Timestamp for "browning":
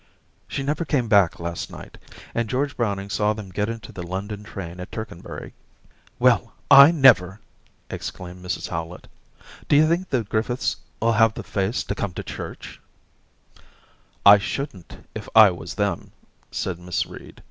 2.75-3.07